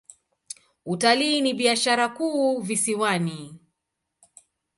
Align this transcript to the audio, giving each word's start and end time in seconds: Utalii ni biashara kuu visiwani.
Utalii 0.85 1.41
ni 1.41 1.53
biashara 1.53 2.09
kuu 2.09 2.59
visiwani. 2.61 3.55